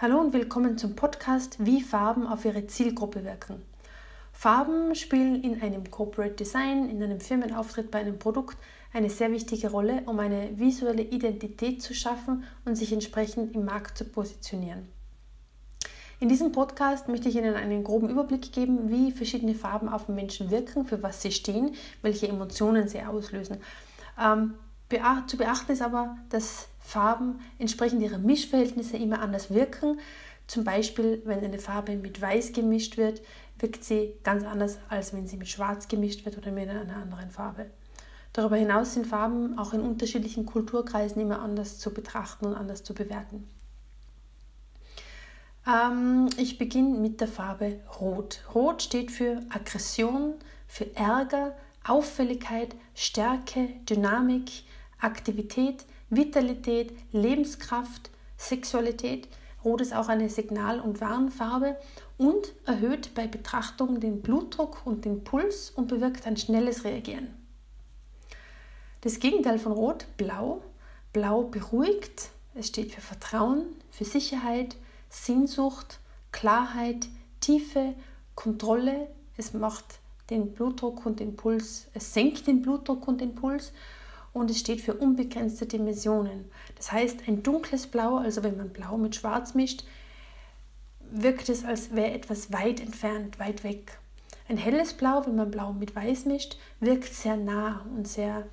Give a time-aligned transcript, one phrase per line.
[0.00, 3.60] Hallo und willkommen zum Podcast Wie Farben auf Ihre Zielgruppe wirken.
[4.30, 8.56] Farben spielen in einem Corporate Design, in einem Firmenauftritt bei einem Produkt
[8.92, 13.98] eine sehr wichtige Rolle, um eine visuelle Identität zu schaffen und sich entsprechend im Markt
[13.98, 14.86] zu positionieren.
[16.20, 20.52] In diesem Podcast möchte ich Ihnen einen groben Überblick geben, wie verschiedene Farben auf Menschen
[20.52, 23.56] wirken, für was sie stehen, welche Emotionen sie auslösen.
[24.16, 24.54] Ähm,
[25.26, 30.00] zu beachten ist aber, dass Farben entsprechend ihrer Mischverhältnisse immer anders wirken.
[30.46, 33.20] Zum Beispiel, wenn eine Farbe mit Weiß gemischt wird,
[33.58, 37.30] wirkt sie ganz anders, als wenn sie mit Schwarz gemischt wird oder mit einer anderen
[37.30, 37.66] Farbe.
[38.32, 42.94] Darüber hinaus sind Farben auch in unterschiedlichen Kulturkreisen immer anders zu betrachten und anders zu
[42.94, 43.46] bewerten.
[45.66, 48.40] Ähm, ich beginne mit der Farbe Rot.
[48.54, 50.34] Rot steht für Aggression,
[50.66, 51.54] für Ärger,
[51.86, 54.62] Auffälligkeit, Stärke, Dynamik,
[55.00, 59.28] Aktivität, Vitalität, Lebenskraft, Sexualität.
[59.64, 61.76] Rot ist auch eine Signal- und Warnfarbe
[62.16, 67.28] und erhöht bei Betrachtung den Blutdruck und den Puls und bewirkt ein schnelles Reagieren.
[69.02, 70.62] Das Gegenteil von Rot, Blau.
[71.12, 74.76] Blau beruhigt, es steht für Vertrauen, für Sicherheit,
[75.08, 76.00] Sehnsucht,
[76.32, 77.08] Klarheit,
[77.40, 77.94] Tiefe,
[78.34, 79.08] Kontrolle.
[79.36, 80.00] Es macht
[80.30, 83.72] den Blutdruck und den Puls, es senkt den Blutdruck und den Puls
[84.32, 86.50] und es steht für unbegrenzte Dimensionen.
[86.76, 89.84] Das heißt, ein dunkles Blau, also wenn man Blau mit Schwarz mischt,
[91.10, 93.98] wirkt es, als wäre etwas weit entfernt, weit weg.
[94.48, 98.46] Ein helles Blau, wenn man Blau mit Weiß mischt, wirkt sehr nah und sehr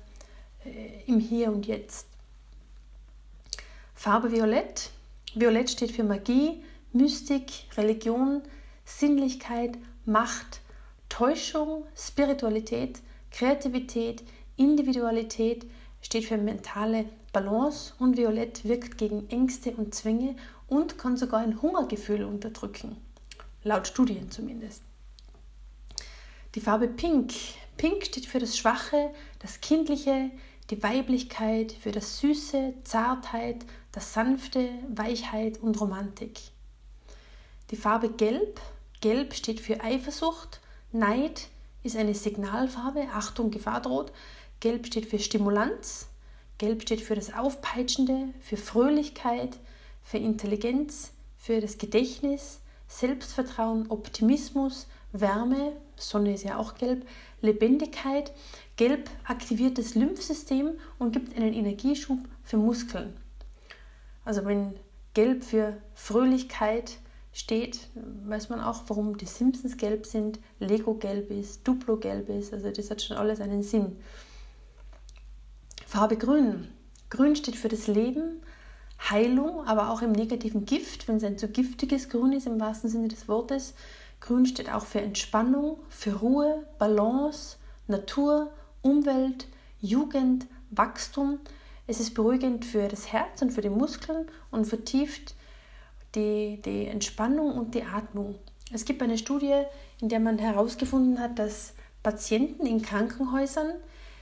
[0.64, 2.06] äh, im Hier und Jetzt.
[3.94, 4.90] Farbe Violett.
[5.34, 8.42] Violett steht für Magie, Mystik, Religion,
[8.84, 10.60] Sinnlichkeit, Macht,
[11.08, 14.22] Täuschung, Spiritualität, Kreativität,
[14.56, 15.66] Individualität
[16.00, 20.36] steht für mentale Balance und Violett wirkt gegen Ängste und Zwänge
[20.68, 22.96] und kann sogar ein Hungergefühl unterdrücken.
[23.64, 24.82] Laut Studien zumindest.
[26.54, 27.32] Die Farbe Pink.
[27.76, 29.10] Pink steht für das Schwache,
[29.40, 30.30] das Kindliche,
[30.70, 36.40] die Weiblichkeit, für das Süße, Zartheit, das Sanfte, Weichheit und Romantik.
[37.70, 38.60] Die Farbe Gelb.
[39.00, 40.60] Gelb steht für Eifersucht,
[40.90, 41.48] Neid
[41.82, 44.10] ist eine Signalfarbe, Achtung, Gefahr droht,
[44.60, 46.08] Gelb steht für Stimulanz,
[46.58, 49.58] Gelb steht für das Aufpeitschende, für Fröhlichkeit,
[50.02, 57.06] für Intelligenz, für das Gedächtnis, Selbstvertrauen, Optimismus, Wärme, Sonne ist ja auch gelb,
[57.40, 58.32] Lebendigkeit.
[58.76, 63.14] Gelb aktiviert das Lymphsystem und gibt einen Energieschub für Muskeln.
[64.24, 64.74] Also wenn
[65.14, 66.98] Gelb für Fröhlichkeit
[67.32, 72.52] steht, weiß man auch, warum die Simpsons gelb sind, Lego gelb ist, Duplo gelb ist.
[72.52, 73.96] Also das hat schon alles einen Sinn.
[75.86, 76.66] Farbe Grün.
[77.10, 78.42] Grün steht für das Leben,
[79.08, 82.90] Heilung, aber auch im negativen Gift, wenn es ein zu giftiges Grün ist im wahrsten
[82.90, 83.72] Sinne des Wortes.
[84.18, 88.50] Grün steht auch für Entspannung, für Ruhe, Balance, Natur,
[88.82, 89.46] Umwelt,
[89.80, 91.38] Jugend, Wachstum.
[91.86, 95.36] Es ist beruhigend für das Herz und für die Muskeln und vertieft
[96.16, 98.34] die, die Entspannung und die Atmung.
[98.72, 99.62] Es gibt eine Studie,
[100.00, 103.70] in der man herausgefunden hat, dass Patienten in Krankenhäusern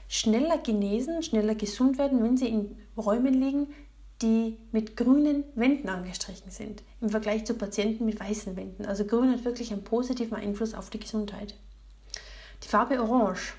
[0.07, 3.73] schneller genesen, schneller gesund werden, wenn sie in Räumen liegen,
[4.21, 8.85] die mit grünen Wänden angestrichen sind, im Vergleich zu Patienten mit weißen Wänden.
[8.85, 11.55] Also grün hat wirklich einen positiven Einfluss auf die Gesundheit.
[12.63, 13.53] Die Farbe Orange.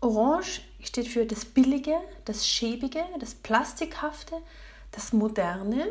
[0.00, 4.36] Orange steht für das Billige, das Schäbige, das Plastikhafte,
[4.92, 5.88] das Moderne,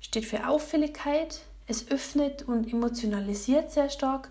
[0.00, 4.30] steht für Auffälligkeit, es öffnet und emotionalisiert sehr stark,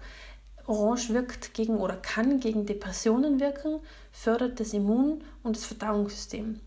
[0.67, 3.79] Orange wirkt gegen oder kann gegen Depressionen wirken,
[4.11, 6.59] fördert das Immun- und das Verdauungssystem.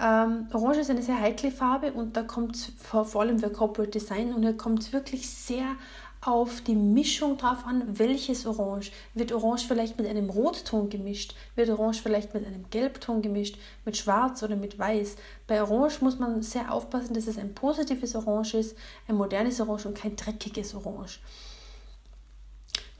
[0.00, 3.50] Ähm, Orange ist eine sehr heikle Farbe und da kommt es vor, vor, allem für
[3.50, 5.76] Corporate Design und hier kommt es wirklich sehr
[6.24, 8.92] auf die Mischung drauf an, welches Orange.
[9.14, 11.34] Wird Orange vielleicht mit einem Rotton gemischt?
[11.56, 13.58] Wird Orange vielleicht mit einem Gelbton gemischt?
[13.84, 15.16] Mit Schwarz oder mit Weiß?
[15.48, 18.76] Bei Orange muss man sehr aufpassen, dass es ein positives Orange ist,
[19.08, 21.18] ein modernes Orange und kein dreckiges Orange.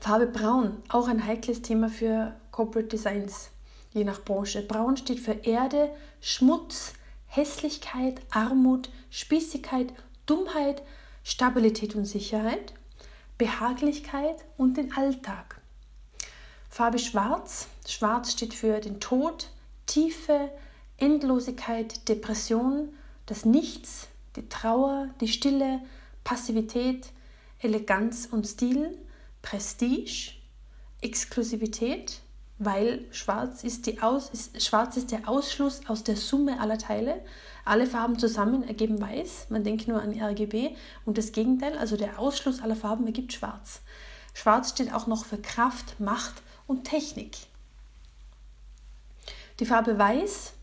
[0.03, 3.51] Farbe Braun, auch ein heikles Thema für Corporate Designs,
[3.93, 4.61] je nach Branche.
[4.61, 6.91] Braun steht für Erde, Schmutz,
[7.27, 9.93] Hässlichkeit, Armut, Spießigkeit,
[10.25, 10.83] Dummheit,
[11.23, 12.73] Stabilität und Sicherheit,
[13.37, 15.61] Behaglichkeit und den Alltag.
[16.69, 17.67] Farbe Schwarz.
[17.87, 19.47] Schwarz steht für den Tod,
[19.85, 20.51] Tiefe,
[20.97, 22.89] Endlosigkeit, Depression,
[23.25, 25.79] das Nichts, die Trauer, die Stille,
[26.25, 27.07] Passivität,
[27.61, 28.97] Eleganz und Stil.
[29.43, 30.31] Prestige,
[31.01, 32.21] Exklusivität,
[32.57, 37.23] weil schwarz ist, die Aus, ist, schwarz ist der Ausschluss aus der Summe aller Teile.
[37.65, 39.47] Alle Farben zusammen ergeben weiß.
[39.49, 40.75] Man denkt nur an RGB.
[41.05, 43.81] Und das Gegenteil, also der Ausschluss aller Farben, ergibt schwarz.
[44.33, 47.37] Schwarz steht auch noch für Kraft, Macht und Technik.
[49.59, 50.53] Die Farbe Weiß.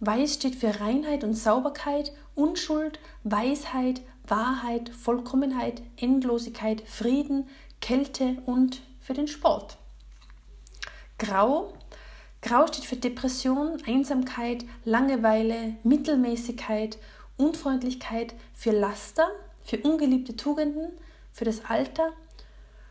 [0.00, 7.48] Weiß steht für Reinheit und Sauberkeit, Unschuld, Weisheit, Wahrheit, Vollkommenheit, Endlosigkeit, Frieden,
[7.80, 9.76] Kälte und für den Sport.
[11.18, 11.72] Grau.
[12.42, 16.98] Grau steht für Depression, Einsamkeit, Langeweile, Mittelmäßigkeit,
[17.36, 19.28] Unfreundlichkeit, für Laster,
[19.62, 20.92] für ungeliebte Tugenden,
[21.32, 22.12] für das Alter,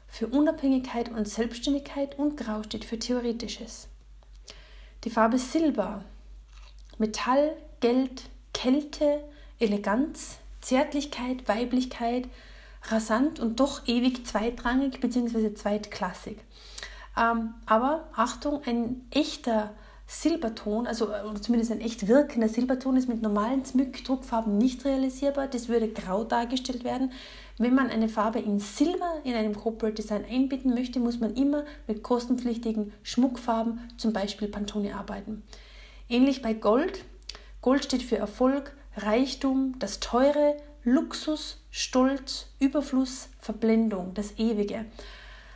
[0.07, 3.87] für Unabhängigkeit und Selbstständigkeit und Grau steht für Theoretisches.
[5.03, 6.03] Die Farbe Silber.
[6.97, 9.23] Metall, Geld, Kälte,
[9.59, 12.27] Eleganz, Zärtlichkeit, Weiblichkeit,
[12.83, 15.53] rasant und doch ewig zweitrangig bzw.
[15.53, 16.37] zweitklassig.
[17.17, 19.71] Ähm, aber Achtung, ein echter
[20.07, 25.47] Silberton, also oder zumindest ein echt wirkender Silberton, ist mit normalen Smyck-Druckfarben nicht realisierbar.
[25.47, 27.11] Das würde grau dargestellt werden.
[27.59, 31.63] Wenn man eine Farbe in Silber in einem Corporate Design einbinden möchte, muss man immer
[31.87, 35.43] mit kostenpflichtigen Schmuckfarben, zum Beispiel Pantone, arbeiten.
[36.07, 37.03] Ähnlich bei Gold.
[37.61, 40.55] Gold steht für Erfolg, Reichtum, das Teure,
[40.89, 44.85] Luxus, Stolz, Überfluss, Verblendung, das Ewige.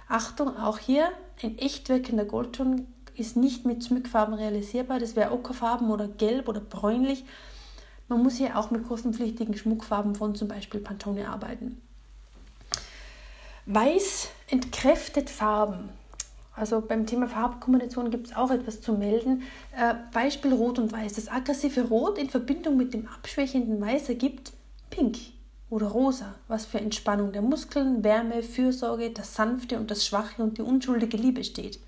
[0.07, 1.09] Achtung, auch hier
[1.41, 4.99] ein echt wirkender Goldton ist nicht mit Smückfarben realisierbar.
[4.99, 7.25] Das wäre Ockerfarben oder gelb oder bräunlich.
[8.07, 11.81] Man muss hier auch mit kostenpflichtigen Schmuckfarben von zum Beispiel Pantone arbeiten.
[13.65, 15.89] Weiß entkräftet Farben.
[16.55, 19.43] Also beim Thema Farbkombination gibt es auch etwas zu melden.
[19.75, 21.13] Äh, Beispiel Rot und Weiß.
[21.13, 24.53] Das aggressive Rot in Verbindung mit dem abschwächenden Weiß ergibt
[24.93, 25.17] Pink
[25.71, 30.59] oder Rosa, was für Entspannung der Muskeln, Wärme, Fürsorge, das Sanfte und das Schwache und
[30.59, 31.79] die unschuldige Liebe steht.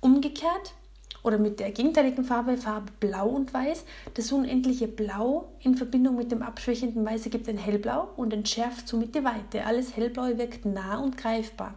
[0.00, 0.72] Umgekehrt
[1.22, 3.84] oder mit der gegenteiligen Farbe, Farbe Blau und Weiß,
[4.14, 9.14] das unendliche Blau in Verbindung mit dem abschwächenden Weiß ergibt ein Hellblau und entschärft somit
[9.14, 9.66] die Weite.
[9.66, 11.74] Alles Hellblaue wirkt nah und greifbar.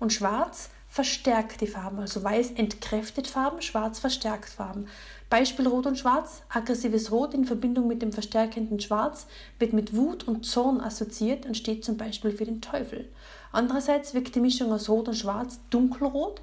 [0.00, 2.00] Und Schwarz verstärkt die Farben.
[2.00, 4.88] Also weiß entkräftet Farben, schwarz verstärkt Farben.
[5.30, 6.42] Beispiel Rot und Schwarz.
[6.50, 9.26] Aggressives Rot in Verbindung mit dem verstärkenden Schwarz
[9.58, 13.08] wird mit Wut und Zorn assoziiert und steht zum Beispiel für den Teufel.
[13.52, 16.42] Andererseits wirkt die Mischung aus Rot und Schwarz dunkelrot,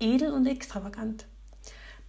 [0.00, 1.24] edel und extravagant.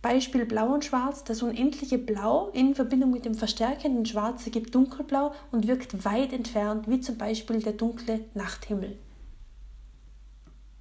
[0.01, 1.25] Beispiel Blau und Schwarz.
[1.25, 6.87] Das unendliche Blau in Verbindung mit dem verstärkenden Schwarz ergibt dunkelblau und wirkt weit entfernt,
[6.87, 8.97] wie zum Beispiel der dunkle Nachthimmel.